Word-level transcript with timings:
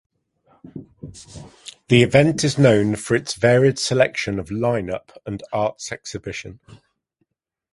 The 1.89 2.01
event 2.01 2.43
is 2.43 2.57
known 2.57 2.95
for 2.95 3.13
its 3.13 3.35
varied 3.35 3.77
selection 3.77 4.39
of 4.39 4.47
lineup 4.49 5.15
and 5.27 5.43
arts 5.53 5.91
exhibition. 5.91 6.59